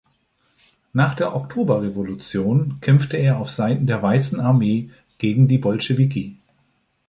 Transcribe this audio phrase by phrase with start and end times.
[0.93, 4.89] Nach der Oktoberrevolution kämpfte er auf Seiten der Weißen Armee
[5.19, 6.39] gegen die Bolschewiki.